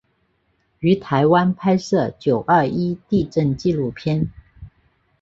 [0.79, 4.31] 于台湾拍摄九二一地震纪录片。